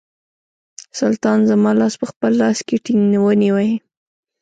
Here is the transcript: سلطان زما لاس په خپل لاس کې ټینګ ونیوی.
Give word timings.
سلطان 0.99 1.39
زما 1.49 1.71
لاس 1.79 1.93
په 2.01 2.05
خپل 2.11 2.31
لاس 2.41 2.57
کې 2.67 2.75
ټینګ 2.85 3.09
ونیوی. 3.25 3.71